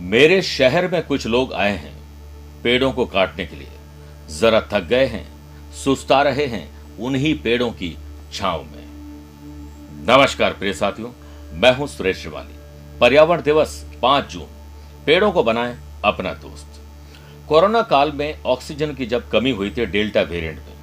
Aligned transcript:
मेरे 0.00 0.42
शहर 0.42 0.88
में 0.88 1.02
कुछ 1.02 1.26
लोग 1.26 1.52
आए 1.52 1.76
हैं 1.76 2.00
पेड़ों 2.62 2.92
को 2.92 3.06
काटने 3.06 3.46
के 3.46 3.56
लिए। 3.56 3.68
जरा 4.38 4.60
थक 4.60 4.80
गए 4.80 5.06
हैं, 5.06 5.32
सुस्ता 5.72 6.22
रहे 6.22 6.46
हैं 6.46 6.96
उन्हीं 6.98 7.38
पेड़ों 7.38 7.70
की 7.70 7.98
छांव 8.32 8.62
में। 8.62 8.86
नमस्कार 10.08 10.52
प्रिय 10.52 10.72
साथियों, 10.72 11.08
मैं 11.52 11.76
हूँ 11.76 11.86
सुरेश 11.86 12.16
श्रिवाली। 12.16 12.54
पर्यावरण 12.98 13.42
दिवस 13.42 13.86
पाँच 14.02 14.26
जून। 14.26 14.46
पेड़ों 15.06 15.32
को 15.32 15.42
बनाएँ 15.42 15.76
अपना 16.04 16.34
दोस्त। 16.34 16.66
कोरोना 17.48 17.82
काल 17.82 18.12
में 18.12 18.42
ऑक्सीजन 18.42 18.94
की 18.94 19.06
जब 19.06 19.30
कमी 19.30 19.50
हुई 19.50 19.70
थी 19.70 19.86
डेल्टा 19.86 20.22
वेरिएंट 20.22 20.58
में, 20.58 20.74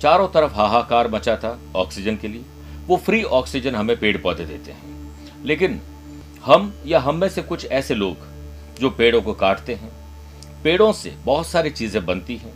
चारों 0.00 0.28
तरफ़ 0.28 0.52
हाहाकार 0.52 1.08
मचा 1.08 1.36
था 1.36 1.58
ऑक्सीजन 1.76 2.16
के 2.16 2.28
लिए। 2.28 2.42
वो 2.86 2.96
फ्री 2.96 3.22
ऑक्सीजन 3.22 3.74
हमें 3.74 4.00
पेड़ 4.00 4.18
पौधे 4.18 4.44
देते 4.44 4.72
हैं। 4.72 5.12
लेकिन 5.44 5.80
हम 6.44 6.74
या 6.86 7.00
हम 7.00 7.14
में 7.14 7.28
से 7.28 7.42
कुछ 7.42 7.66
ऐसे 7.66 7.94
लोग 7.94 8.27
जो 8.80 8.90
पेड़ों 8.90 9.22
को 9.22 9.32
काटते 9.34 9.74
हैं, 9.74 9.90
पेड़ों 10.64 10.92
से 10.92 11.14
बहुत 11.24 11.46
सारी 11.46 11.70
चीज़ें 11.70 12.04
बनती 12.06 12.36
हैं 12.36 12.52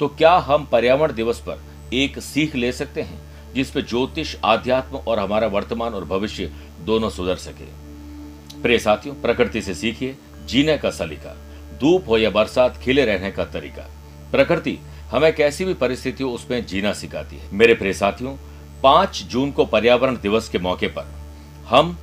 तो 0.00 0.08
क्या 0.08 0.34
हम 0.38 0.64
पर्यावरण 0.64 1.12
दिवस 1.12 1.40
पर 1.40 1.62
एक 1.94 2.18
सीख 2.18 2.54
ले 2.56 2.72
सकते 2.72 3.02
हैं 3.02 3.18
जिसपे 3.54 3.82
ज्योतिष, 3.82 4.34
आध्यात्म 4.44 4.96
और 4.98 5.18
हमारा 5.18 5.46
वर्तमान 5.46 5.94
और 5.94 6.04
भविष्य 6.04 6.52
दोनों 6.80 7.10
सुधर 7.10 7.36
सके? 7.36 7.66
प्रिय 8.62 8.78
साथियों, 8.78 9.14
प्रकृति 9.14 9.62
से 9.62 9.74
सीखिए 9.74 10.16
जीने 10.46 10.76
का 10.78 10.90
सलीका। 10.90 11.36
धूप 11.80 12.08
हो 12.08 12.18
या 12.18 12.30
बरसात, 12.30 12.76
खिले 12.76 13.04
रहने 13.04 13.30
का 13.30 13.44
तरीका। 13.44 13.86
प्रकृति 14.32 14.78
हमें 15.10 15.32
कैसी 15.34 15.64
भी 15.64 15.74
परिस्थितियों 15.74 16.32
उसमें 16.32 16.64
जीना 16.66 16.92
सिखाती 16.92 17.36
है। 17.36 17.52
मेरे 17.52 17.74
प्रिय 17.74 17.92
साथियों, 17.92 18.36
पाँच 18.82 19.22
जून 19.22 19.50
को 19.52 19.64
पर्यावरण 19.66 20.16
दिवस 20.16 20.48
के 20.48 20.58
मौके 20.58 20.88
पर 20.88 21.12
हम 21.68 21.96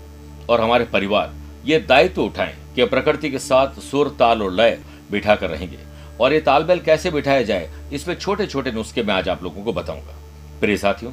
और 0.49 0.61
हमारे 0.61 0.85
परिवार 0.85 1.33
ये 1.66 1.79
दायित्व 1.79 2.22
उठाएँ 2.22 2.55
कि 2.75 2.86
प्रकृति 2.86 3.30
के 3.30 3.39
साथ 3.39 3.80
सुर, 3.81 4.16
ताल 4.19 4.41
और 4.41 4.52
लय 4.52 4.80
बिठा 5.11 5.36
कर 5.36 5.50
रहेंगे। 5.50 5.80
और 6.19 6.33
ये 6.33 6.39
तालमेल 6.39 6.80
कैसे 6.80 7.11
बिठाया 7.11 7.41
जाए, 7.41 7.69
इसमें 7.94 8.16
छोटे 8.16 8.47
छोटे 8.47 8.72
नुस्खे 8.72 9.03
मैं 9.03 9.13
आज 9.13 9.30
आप 9.30 9.44
लोगों 9.44 9.63
को 9.63 9.73
बताऊँगा। 9.73 10.16
प्रिय 10.59 10.78
साथियों, 10.78 11.11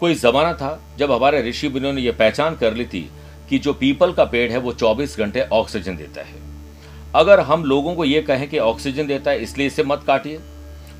कोई 0.00 0.14
जमाना 0.14 0.52
था 0.52 0.80
जब 0.98 1.12
हमारे 1.12 1.42
ऋषि 1.42 1.68
मुनियों 1.68 1.92
ने 1.92 2.00
यह 2.00 2.12
पहचान 2.12 2.56
कर 2.56 2.74
ली 2.74 2.84
थी 2.84 3.10
कि 3.50 3.58
जो 3.58 3.72
पीपल 3.72 4.12
का 4.12 4.24
पेड़ 4.24 4.50
है 4.52 4.58
वो 4.58 4.72
24 4.72 5.18
घंटे 5.18 5.40
ऑक्सीजन 5.42 5.96
देता 5.96 6.22
है। 6.22 6.38
अगर 7.14 7.40
हम 7.40 7.64
लोगों 7.64 7.94
को 7.94 8.04
यह 8.04 8.22
कहें 8.22 8.48
कि 8.48 8.58
ऑक्सीजन 8.58 9.06
देता 9.06 9.30
है, 9.30 9.42
इसलिए 9.42 9.66
इसे 9.66 9.82
मत 9.82 10.04
काटिए। 10.06 10.40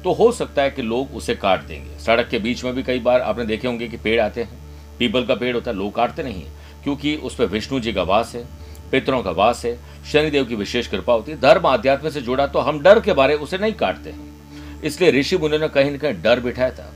तो 0.05 0.13
हो 0.13 0.31
सकता 0.33 0.63
है 0.63 0.71
कि 0.71 0.83
लोग 0.83 1.15
उसे 1.15 1.35
काट 1.35 1.63
देंगे। 1.63 1.99
सड़क 1.99 2.29
के 2.29 2.39
बीच 2.39 2.65
में 2.65 2.75
भी 2.75 2.83
कई 2.83 2.99
बार 2.99 3.21
आपने 3.21 3.45
देखे 3.45 3.69
होंगे 3.69 3.89
कि 3.89 3.97
पेड़ 3.97 4.21
आते 4.21 4.43
हैं। 4.43 4.59
पीपल 4.99 5.27
का 5.27 5.35
पेड़ 5.35 5.55
होता 5.55 5.71
है, 5.71 5.77
लोग 5.77 5.95
काटते 5.95 6.23
नहीं 6.23 6.45
क्योंकि 6.85 7.17
उस 7.17 7.35
पर 7.35 7.47
विष्णु 7.47 7.81
जी 7.81 7.93
का 7.93 8.03
वास 8.03 8.35
है। 8.35 8.45
पितरों 8.93 9.23
का 9.23 9.31
वास 9.33 9.65
है, 9.65 9.79
शनिदेव 10.13 10.45
की 10.45 10.55
विशेष 10.55 10.87
कृपा 10.87 11.13
होती 11.13 11.33
है। 11.33 11.41
धर्म 11.41 11.67
आध्यात्म 11.67 12.11
से 12.11 12.21
जुड़ा 12.21 12.47
तो 12.47 12.59
हम 12.59 12.81
डर 12.83 13.01
के 13.01 13.13
बारे 13.13 13.35
उसे 13.37 13.59
नहीं 13.59 13.73
काटते 13.75 14.11
हैं। 14.11 14.83
इसलिए 14.83 15.11
ऋषि 15.11 15.37
मुनि 15.37 15.59
ने 15.59 15.69
कहीं 15.69 15.91
ना 15.91 15.99
कहीं 15.99 16.23
डर 16.23 16.41
बिठाया 16.41 16.71
था। 16.71 16.93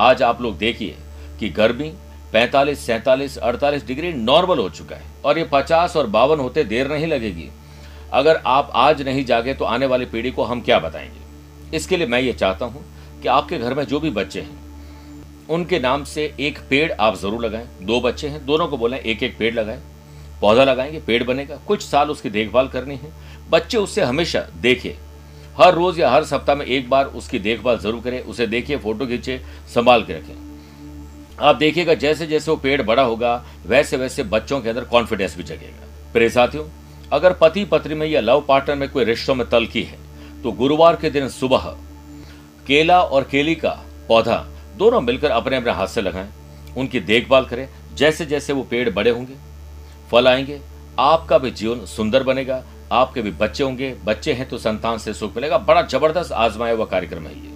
आज 0.00 0.22
आप 0.22 0.42
लोग 0.42 0.56
देखिए 0.58 0.96
कि 1.40 1.48
गर्मी 1.50 1.92
पैंतालीस, 2.32 2.86
सैंतालीस, 2.86 3.36
अड़तालीस 3.38 3.86
डिग्री 3.86 4.12
नॉर्मल 4.12 4.58
हो 4.58 4.68
चुका 4.70 4.96
है 4.96 5.04
और 5.24 5.38
ये 5.38 5.48
पचास 5.52 5.96
और 5.96 6.06
बावन 6.08 6.40
होते 6.40 6.64
देर 6.64 6.90
नहीं 6.92 7.06
लगेगी। 7.06 7.48
अगर 8.12 8.40
आप 8.46 8.70
आज 8.74 9.02
नहीं 9.02 9.24
जागे 9.24 9.54
तो 9.54 9.64
आने 9.64 9.86
वाली 9.86 10.04
पीढ़ी 10.06 10.30
को 10.30 10.44
हम 10.44 10.60
क्या 10.60 10.78
बताएँगे? 10.78 11.76
इसके 11.76 11.96
लिए 11.96 12.06
मैं 12.06 12.20
ये 12.20 12.32
चाहता 12.32 12.66
हूँ 12.66 12.84
कि 13.22 13.28
आपके 13.28 13.58
घर 13.58 13.74
में 13.74 13.84
जो 13.84 14.00
भी 14.00 14.10
बच्चे 14.10 14.40
हैं, 14.40 14.58
उनके 15.48 15.78
नाम 15.78 16.04
से 16.04 16.32
एक 16.40 16.58
पेड़ 16.70 16.90
आप 16.92 17.16
ज़रूर 17.16 17.44
लगाएँ। 17.44 17.66
दो 17.82 18.00
बच्चे 18.00 18.28
हैं, 18.28 18.44
दोनों 18.46 18.66
को 18.68 18.76
बोलें 18.78 18.98
एक 18.98 19.22
एक 19.22 19.36
पेड़ 19.38 19.54
लगाएँ। 19.54 19.80
पौधा 20.40 20.64
लगाएँगे, 20.64 21.00
पेड़ 21.00 21.22
बनेगा, 21.24 21.56
कुछ 21.66 21.82
साल 21.82 22.10
उसकी 22.10 22.30
देखभाल 22.30 22.68
करनी 22.68 22.96
है। 22.96 23.12
बच्चे 23.50 23.78
उससे 23.78 24.02
हमेशा 24.02 24.40
देखे। 24.56 24.96
हर 25.58 25.74
रोज 25.74 25.98
या 26.00 26.10
हर 26.10 26.24
सप्ताह 26.24 26.56
में 26.56 26.64
एक 26.66 26.88
बार 26.90 27.06
उसकी 27.06 27.38
देखभाल 27.38 27.78
ज़रूर 27.78 28.00
करें, 28.00 28.20
उसे 28.20 28.46
देखिए, 28.46 28.76
फ़ोटो 28.78 29.06
खींचे, 29.06 29.40
संभाल 29.74 30.02
के 30.02 30.12
रखें। 30.12 30.48
आप 31.38 31.56
देखिएगा 31.56 31.94
जैसे 31.96 32.26
जैसे 32.26 32.50
वो 32.50 32.56
पेड़ 32.56 32.80
बड़ा 32.82 33.02
होगा 33.02 33.34
वैसे 33.66 33.96
वैसे 33.96 34.22
बच्चों 34.24 34.60
के 34.60 34.68
अंदर 34.68 34.84
कॉन्फिडेंस 34.86 35.36
भी 35.36 35.42
जगेगा। 35.42 35.88
प्रे 36.12 36.28
साथियों, 36.30 36.64
अगर 37.12 37.32
पति 37.32 37.64
पत्नी 37.64 37.94
में 37.94 38.06
या 38.06 38.20
लव 38.20 38.44
पार्टनर 38.48 38.76
में 38.76 38.88
कोई 38.88 39.04
रिश्तों 39.04 39.34
में 39.34 39.48
तलखी 39.48 39.82
है 39.82 39.98
तो 40.42 40.52
गुरुवार 40.52 40.96
के 40.96 41.10
दिन 41.10 41.28
सुबह 41.28 41.64
केला 42.66 43.00
और 43.00 43.24
केली 43.24 43.54
का 43.54 43.70
पौधा 44.08 44.36
दोनों 44.78 45.00
मिलकर 45.00 45.30
अपने 45.30 45.56
अपने 45.56 45.70
हाथ 45.70 45.86
से 45.86 46.02
लगाएँ, 46.02 46.28
उनकी 46.76 47.00
देखभाल 47.02 47.44
करें। 47.44 47.68
जैसे 47.94 48.26
जैसे 48.26 48.52
वो 48.52 48.62
पेड़ 48.62 48.88
बड़े 48.90 49.10
होंगे 49.10 49.34
फल 50.10 50.28
आएँगे। 50.28 50.60
आपका 50.98 51.38
भी 51.38 51.50
जीवन 51.50 51.84
सुंदर 51.86 52.22
बनेगा। 52.22 52.64
आपके 52.92 53.22
भी 53.22 53.30
बच्चे 53.30 53.64
होंगे। 53.64 53.94
बच्चे 54.04 54.32
हैं 54.32 54.48
तो 54.48 54.58
संतान 54.58 54.98
से 54.98 55.14
सुख 55.14 55.36
मिलेगा। 55.36 55.58
बड़ा 55.58 55.82
ज़बरदस्त 55.82 56.32
आजमाया 56.32 56.74
हुआ 56.74 56.84
कार्यक्रम 56.84 57.26
है 57.26 57.32
ये। 57.32 57.52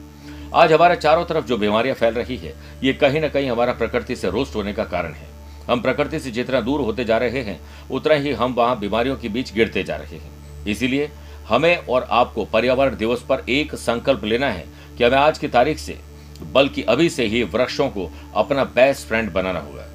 आज 0.54 0.72
हमारे 0.72 0.96
चारों 0.96 1.24
तरफ़ 1.24 1.44
जो 1.44 1.56
बीमारियाँ 1.56 1.94
फैल 1.96 2.14
रही 2.14 2.36
है, 2.36 2.54
ये 2.84 2.92
कहीं 2.92 3.20
ना 3.20 3.28
कहीं 3.28 3.50
हमारा 3.50 3.72
प्रकृति 3.72 4.16
से 4.16 4.30
रोस्ट 4.30 4.54
होने 4.54 4.72
का 4.72 4.84
कारण 4.84 5.12
है। 5.12 5.28
हम 5.70 5.80
प्रकृति 5.80 6.20
से 6.20 6.30
जितना 6.30 6.60
दूर 6.60 6.80
होते 6.80 7.04
जा 7.04 7.18
रहे 7.18 7.42
हैं, 7.42 7.60
उतना 7.90 8.14
ही 8.14 8.32
हम 8.32 8.54
वहाँ 8.54 8.78
बीमारियों 8.78 9.16
के 9.16 9.28
बीच 9.28 9.54
गिरते 9.54 9.84
जा 9.84 9.96
रहे 9.96 10.16
हैं। 10.16 10.64
इसीलिए 10.66 11.10
हमें 11.48 11.76
और 11.76 12.06
आपको 12.10 12.44
पर्यावरण 12.44 12.96
दिवस 12.96 13.22
पर 13.22 13.44
एक 13.48 13.74
संकल्प 13.74 14.24
लेना 14.24 14.50
है 14.50 14.64
कि 14.98 15.04
हमें 15.04 15.18
आज 15.18 15.38
की 15.38 15.48
तारीख 15.48 15.78
से, 15.78 15.98
बल्कि 16.52 16.82
अभी 16.82 17.10
से 17.10 17.24
ही 17.24 17.42
वृक्षों 17.42 17.88
को 17.88 18.10
अपना 18.36 18.64
बेस्ट 18.64 19.08
फ्रेंड 19.08 19.32
बनाना 19.32 19.60
होगा। 19.60 19.86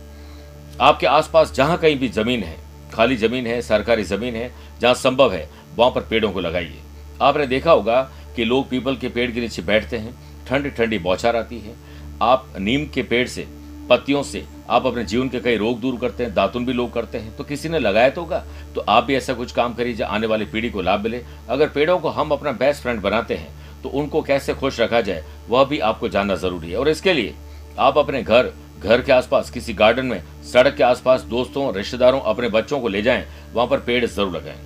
आपके 0.81 1.07
आसपास 1.07 1.51
जहाँ 1.53 1.78
कहीं 1.78 1.97
भी 2.00 2.07
ज़मीन 2.09 2.44
है, 2.44 2.56
खाली 2.94 3.16
ज़मीन 3.17 3.47
है, 3.47 3.62
सरकारी 3.62 4.03
ज़मीन 4.03 4.35
है, 4.35 4.51
जहाँ 4.81 4.94
संभव 4.94 5.34
है, 5.34 5.50
वहाँ 5.75 5.91
पर 5.91 6.01
पेड़ों 6.01 6.31
को 6.31 6.40
लगाइए। 6.40 6.79
आपने 7.22 7.47
देखा 7.47 7.72
होगा 7.72 8.01
कि 8.35 8.45
लोग 8.45 8.69
पीपल 8.69 8.95
के 8.95 9.09
पेड़ 9.09 9.29
के 9.31 9.41
नीचे 9.41 9.62
बैठते 9.62 9.97
हैं 9.97 10.16
ठंडी 10.47 10.69
ठंडी 10.69 11.00
बौछार 11.00 11.35
आती 11.35 11.59
है। 11.59 11.73
आप 12.22 12.53
नीम 12.59 12.85
के 12.85 13.03
पेड़ 13.03 13.28
से, 13.28 13.45
पत्तियों 13.90 14.23
से, 14.23 14.45
आप 14.69 14.85
अपने 14.85 15.03
जीवन 15.03 15.29
के 15.29 15.40
कई 15.40 15.57
रोग 15.57 15.79
दूर 15.81 15.97
करते 16.00 16.23
हैं, 16.23 16.34
दातुन 16.34 16.66
भी 16.66 16.73
लोग 16.73 16.94
करते 16.94 17.17
हैं। 17.17 17.35
तो 17.38 17.44
किसी 17.44 17.69
ने 17.69 17.79
लगाया 17.79 18.09
तो 18.09 18.22
होगा? 18.22 18.44
तो 18.75 18.81
आप 18.81 19.03
भी 19.03 19.16
ऐसा 19.16 19.34
कुछ 19.34 19.51
काम 19.51 19.73
करिए 19.73 19.94
जो 19.94 20.06
आने 20.06 20.28
वाली 20.28 20.46
पीढ़ी 20.46 20.69
को 20.69 20.81
लाभ 20.81 21.03
मिले। 21.03 21.23
अगर 21.50 21.69
पेड़ों 21.69 21.97
को 22.00 22.09
हम 22.09 22.31
अपना 22.31 22.51
बेस्ट 22.53 22.81
फ्रेंड 22.81 23.01
बनाते 23.01 23.35
हैं 23.35 23.81
तो 23.84 23.90
उनको 23.90 24.22
कैसे 24.22 24.53
खुश 24.53 24.79
रखा 24.79 25.01
जाए, 25.01 25.23
वह 25.50 25.63
भी 25.66 25.79
आपको 25.81 26.09
जानना 26.09 26.35
ज़रूरी 26.38 26.72
है। 26.72 26.78
और 26.78 26.90
इसके 26.90 27.13
लिए 27.13 27.35
आप 27.79 27.97
अपने 27.97 28.23
घर 28.23 28.51
घर 28.79 29.01
के 29.01 29.12
आसपास, 29.12 29.50
किसी 29.50 29.73
गार्डन 29.73 30.06
में, 30.06 30.23
सड़क 30.53 30.75
के 30.75 30.84
आसपास 30.84 31.22
दोस्तों, 31.22 31.73
रिश्तेदारों, 31.73 32.22
अपने 32.22 32.50
बच्चों 32.50 32.79
को 32.79 32.88
ले 32.88 33.01
जाएँ, 33.01 33.25
वहाँ 33.53 33.67
पर 33.67 33.79
पेड़ 33.79 34.06
ज़रूर 34.06 34.38
लगाएँ। 34.38 34.59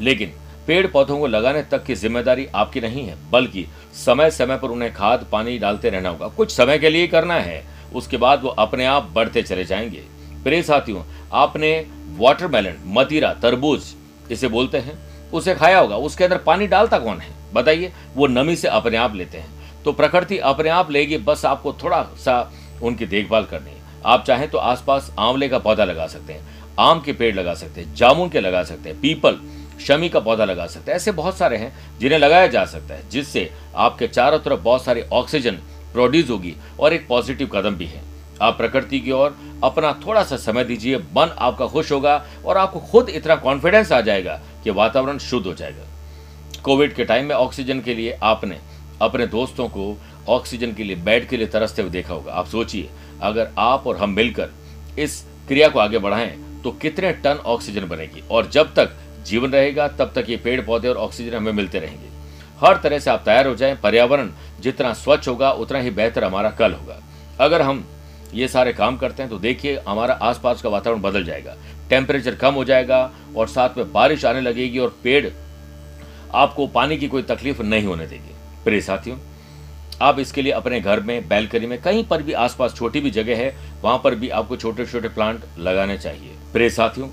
लेकिन 0.00 0.32
पेड़ 0.66 0.86
पौधों 0.86 1.18
को 1.18 1.26
लगाने 1.26 1.62
तक 1.62 1.84
की 1.84 1.94
ज़िम्मेदारी 1.94 2.46
आपकी 2.54 2.80
नहीं 2.80 3.04
है, 3.04 3.16
बल्कि 3.30 3.66
समय 3.94 4.30
समय 4.30 4.56
पर 4.56 4.68
उन्हें 4.68 4.94
खाद 4.94 5.26
पानी 5.32 5.58
डालते 5.58 5.90
रहना 5.90 6.08
होगा। 6.08 6.28
कुछ 6.28 6.50
समय 6.50 6.78
के 6.78 6.90
लिए 6.90 7.06
करना 7.06 7.34
है, 7.34 7.64
उसके 7.94 8.16
बाद 8.16 8.42
वो 8.42 8.48
अपने 8.48 8.84
आप 8.84 9.10
बढ़ते 9.12 9.42
चले 9.42 9.64
जाएँगे। 9.64 10.02
प्रिय 10.42 10.62
साथियों, 10.62 11.02
आपने 11.32 11.86
वाटरमेलन 12.16 12.74
मतीरा 12.86 13.34
तरबूज 13.34 13.82
इसे 14.30 14.48
बोलते 14.48 14.78
हैं, 14.78 14.98
उसे 15.30 15.54
खाया 15.54 15.78
होगा, 15.78 15.96
उसके 15.96 16.24
अंदर 16.24 16.38
पानी 16.38 16.66
डालता 16.66 16.98
कौन 16.98 17.18
है? 17.18 17.30
बताइए, 17.54 17.92
वो 18.16 18.26
नमी 18.26 18.56
से 18.56 18.68
अपने 18.68 18.96
आप 18.96 19.14
लेते 19.14 19.38
हैं। 19.38 19.82
तो 19.84 19.92
प्रकृति 19.92 20.38
अपने 20.38 20.68
आप 20.68 20.90
लेगी, 20.90 21.18
बस 21.18 21.44
आपको 21.44 21.72
थोड़ा 21.72 22.02
सा 22.02 22.52
उनकी 22.82 23.06
देखभाल 23.06 23.44
करनी 23.44 23.78
आप 24.06 24.24
चाहें 24.24 24.48
तो 24.50 24.58
आसपास 24.58 25.10
आंवले 25.18 25.48
का 25.48 25.58
पौधा 25.58 25.84
लगा 25.84 26.06
सकते 26.06 26.32
हैं, 26.32 26.46
आम 26.78 27.00
के 27.00 27.12
पेड़ 27.12 27.34
लगा 27.34 27.54
सकते 27.54 27.80
हैं, 27.80 27.94
जामुन 27.94 28.28
के 28.28 28.40
लगा 28.40 28.62
सकते 28.64 28.88
हैं, 28.88 29.00
पीपल, 29.00 29.38
शमी 29.80 30.08
का 30.08 30.20
पौधा 30.20 30.44
लगा 30.44 30.66
सकते 30.66 30.90
हैं, 30.90 30.96
ऐसे 30.96 31.12
बहुत 31.12 31.36
सारे 31.36 31.56
हैं 31.56 31.98
जिन्हें 31.98 32.18
लगाया 32.18 32.46
जा 32.46 32.64
सकता 32.64 32.94
है, 32.94 33.08
जिससे 33.10 33.50
आपके 33.76 34.08
चारों 34.08 34.38
तरफ़ 34.38 34.60
बहुत 34.60 34.84
सारी 34.84 35.02
ऑक्सीजन 35.12 35.58
प्रोड्यूस 35.92 36.30
होगी 36.30 36.54
और 36.80 36.92
एक 36.92 37.06
पॉजिटिव 37.08 37.50
कदम 37.52 37.74
भी 37.74 37.86
है। 37.86 38.02
आप 38.42 38.56
प्रकृति 38.56 39.00
की 39.00 39.12
ओर 39.12 39.36
अपना 39.64 39.92
थोड़ा 40.06 40.22
सा 40.22 40.36
समय 40.38 40.64
दीजिए, 40.64 40.96
मन 40.96 41.34
आपका 41.38 41.66
खुश 41.66 41.92
होगा 41.92 42.24
और 42.46 42.58
आपको 42.58 42.80
खुद 42.80 43.08
इतना 43.08 43.36
कॉन्फिडेंस 43.36 43.92
आ 43.92 44.00
जाएगा 44.00 44.40
कि 44.64 44.70
वातावरण 44.70 45.18
शुद्ध 45.18 45.46
हो 45.46 45.54
जाएगा। 45.54 45.86
कोविड 46.62 46.94
के 46.94 47.04
टाइम 47.04 47.26
में 47.26 47.34
ऑक्सीजन 47.34 47.80
के 47.80 47.94
लिए 47.94 48.18
आपने 48.22 48.58
अपने 49.02 49.26
दोस्तों 49.26 49.68
को 49.68 49.96
ऑक्सीजन 50.30 50.72
के 50.72 50.84
लिए, 50.84 50.96
बेड 50.96 51.28
के 51.28 51.36
लिए 51.36 51.46
तरसते 51.46 51.82
हुए 51.82 51.90
देखा 51.90 52.14
होगा। 52.14 52.32
आप 52.32 52.46
सोचिए, 52.46 52.88
अगर 53.22 53.50
आप 53.58 53.86
और 53.86 53.96
हम 53.96 54.10
मिलकर 54.10 54.50
इस 54.98 55.24
क्रिया 55.48 55.68
को 55.68 55.78
आगे 55.78 55.98
बढ़ाएँ 55.98 56.38
तो 56.64 56.70
कितने 56.72 57.12
टन 57.14 57.38
ऑक्सीजन 57.46 57.86
बनेगी? 57.88 58.22
और 58.30 58.48
जब 58.48 58.74
तक 58.74 58.96
जीवन 59.26 59.50
रहेगा, 59.50 59.88
तब 59.88 60.12
तक 60.14 60.26
ये 60.28 60.36
पेड़ 60.36 60.60
पौधे 60.60 60.88
और 60.88 60.96
ऑक्सीजन 60.96 61.36
हमें 61.36 61.52
मिलते 61.52 61.78
रहेंगे। 61.78 62.08
हर 62.60 62.76
तरह 62.76 62.98
से 62.98 63.10
आप 63.10 63.22
तैयार 63.24 63.46
हो 63.46 63.54
जाएँ। 63.54 63.76
पर्यावरण 63.76 64.30
जितना 64.60 64.92
स्वच्छ 64.94 65.28
होगा, 65.28 65.50
उतना 65.52 65.78
ही 65.78 65.90
बेहतर 65.90 66.24
हमारा 66.24 66.50
कल 66.50 66.72
होगा। 66.72 67.00
अगर 67.40 67.62
हम 67.62 67.84
ये 68.34 68.48
सारे 68.48 68.72
काम 68.72 68.96
करते 68.96 69.22
हैं 69.22 69.30
तो 69.30 69.38
देखिए, 69.38 69.78
हमारा 69.88 70.14
आसपास 70.14 70.62
का 70.62 70.68
वातावरण 70.68 71.00
बदल 71.00 71.24
जाएगा। 71.24 71.56
टेम्परेचर 71.90 72.34
कम 72.34 72.54
हो 72.54 72.64
जाएगा 72.64 73.10
और 73.36 73.48
साथ 73.48 73.76
में 73.76 73.92
बारिश 73.92 74.24
आने 74.24 74.40
लगेगी 74.40 74.78
और 74.78 74.96
पेड़ 75.04 75.28
आपको 76.34 76.66
पानी 76.66 76.96
की 76.96 77.08
कोई 77.08 77.22
तकलीफ़ 77.22 77.62
नहीं 77.62 77.86
होने 77.86 78.06
देगी। 78.06 78.34
प्रिय 78.64 78.80
साथियों 78.80 79.16
आप 80.00 80.18
इसके 80.18 80.42
लिए 80.42 80.52
अपने 80.52 80.80
घर 80.80 81.00
में 81.00 81.28
बैल्कनी 81.28 81.66
में, 81.66 81.80
कहीं 81.82 82.04
पर 82.04 82.22
भी 82.22 82.32
आसपास 82.32 82.74
छोटी 82.74 83.00
भी 83.00 83.10
जगह 83.10 83.36
है, 83.36 83.54
वहाँ 83.82 84.00
पर 84.04 84.14
भी 84.14 84.28
आपको 84.28 84.56
छोटे 84.56 84.86
छोटे 84.86 85.08
प्लांट 85.08 85.44
लगाने 85.58 85.98
चाहिए। 85.98 86.36
प्रिय 86.52 86.70
साथियों, 86.70 87.08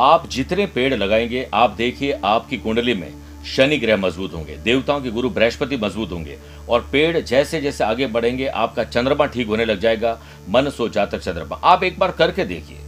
आप 0.00 0.28
जितने 0.28 0.66
पेड़ 0.66 0.94
लगाएँगे, 0.94 1.48
आप 1.54 1.70
देखिए 1.70 2.18
आपकी 2.24 2.58
कुंडली 2.58 2.94
में 2.94 3.12
शनि 3.46 3.76
ग्रह 3.78 3.96
मज़बूत 3.96 4.34
होंगे, 4.34 4.56
देवताओं 4.56 5.00
के 5.00 5.10
गुरु 5.10 5.30
बृहस्पति 5.30 5.76
मज़बूत 5.76 6.12
होंगे 6.12 6.38
और 6.68 6.88
पेड़ 6.92 7.20
जैसे 7.20 7.60
जैसे 7.60 7.84
आगे 7.84 8.06
बढ़ेंगे, 8.06 8.46
आपका 8.46 8.84
चंद्रमा 8.84 9.26
ठीक 9.26 9.46
होने 9.46 9.64
लग 9.64 9.80
जाएगा, 9.80 10.18
मन 10.48 10.70
सो 10.70 10.88
जातक 10.88 11.18
चंद्रमा। 11.18 11.60
आप 11.64 11.84
एक 11.84 11.98
बार 11.98 12.10
करके 12.10 12.44
देखिए, 12.44 12.78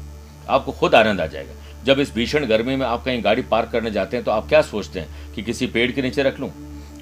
आपको 0.48 0.72
खुद 0.72 0.94
आनंद 0.94 1.20
आ 1.20 1.26
जाएगा। 1.26 1.54
जब 1.84 2.00
इस 2.00 2.14
भीषण 2.14 2.46
गर्मी 2.46 2.76
में 2.76 2.87
आप 2.87 3.04
कहीं 3.04 3.22
गाड़ी 3.25 3.42
पार्क 3.42 3.70
करने 3.70 3.90
जाते 3.90 4.16
हैं 4.16 4.25
तो 4.25 4.31
आप 4.31 4.48
क्या 4.48 4.60
सोचते 4.62 5.00
हैं 5.00 5.32
कि 5.34 5.42
किसी 5.42 5.66
पेड़ 5.66 5.90
के 5.92 6.02
नीचे 6.02 6.22
रख 6.22 6.40
लूँ? 6.40 6.50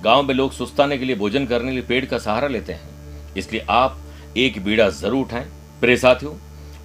गाँव 0.03 0.23
में 0.23 0.35
लोग 0.35 0.53
सुस्ताने 0.53 0.99
के 0.99 1.05
लिए 1.05 1.17
भोजन 1.17 1.47
करने 1.47 1.67
के 1.67 1.73
लिए 1.73 1.83
पेड़ 1.83 2.05
का 2.05 2.19
सहारा 2.19 2.49
लेते 2.49 2.73
हैं। 2.73 3.35
इसलिए 3.37 3.65
आप 3.71 3.99
एक 4.37 4.63
बीड़ा 4.65 4.89
ज़रूर 4.91 5.25
उठाएँ। 5.25 5.47
प्रिय 5.81 5.97
साथियों, 5.97 6.33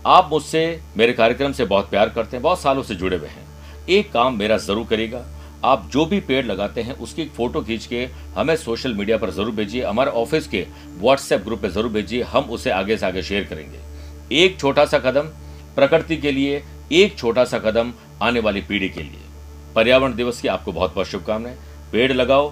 आप 0.06 0.30
मुझसे, 0.32 0.82
मेरे 0.98 1.14
कार्यक्रम 1.14 1.52
से 1.52 1.66
बहुत 1.66 1.90
प्यार 1.90 2.10
करते 2.10 2.38
हैं, 2.38 2.44
बहुत 2.44 2.62
सालों 2.62 2.84
से 2.84 2.96
जुड़े 2.96 3.18
हुए 3.18 3.28
हैं। 3.28 3.46
एक 3.90 4.12
काम 4.12 4.38
मेरा 4.38 4.58
ज़रूर 4.60 4.86
करेगा 4.88 5.26
आप 5.64 5.88
जो 5.92 6.06
भी 6.06 6.20
पेड़ 6.20 6.46
लगाते 6.46 6.82
हैं, 6.82 6.94
उसकी 6.94 7.22
एक 7.22 7.32
फ़ोटो 7.32 7.62
खींच 7.62 7.86
के 7.86 8.08
हमें 8.36 8.56
सोशल 8.56 8.94
मीडिया 8.94 9.18
पर 9.18 9.30
ज़रूर 9.30 9.52
भेजिए, 9.52 9.84
हमारे 9.84 10.12
ऑफ़िस 10.12 10.48
के 10.48 10.66
व्हाट्सएप 11.00 11.44
ग्रुप 11.44 11.62
पर 11.62 11.70
ज़रूर 11.70 11.92
भेजिए, 11.92 12.22
हम 12.24 12.44
उसे 12.46 12.70
आगे 12.72 12.98
से 12.98 13.06
आगे 13.06 13.22
शेयर 13.24 13.44
करेंगे। 13.44 13.80
एक 14.36 14.60
छोटा 14.60 14.86
सा 14.86 15.00
कदम 15.00 15.28
प्रकृति 15.76 16.18
के 16.18 16.32
लिए, 16.32 16.64
एक 16.92 17.18
छोटा 17.18 17.46
सा 17.46 17.60
कदम 17.60 17.94
आने 18.22 18.40
वाली 18.40 18.62
पीढ़ी 18.62 18.90
के 18.90 19.02
लिए। 19.02 19.22
पर्यावरण 19.76 20.16
दिवस 20.16 20.42
की 20.42 20.48
आपको 20.48 20.72
बहुत 20.72 20.94
बहुत 20.94 21.08
शुभकामनाएँ। 21.08 21.56
पेड़ 21.92 22.12
लगाओ 22.14 22.52